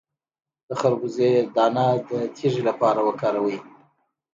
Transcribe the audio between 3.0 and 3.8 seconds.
وکاروئ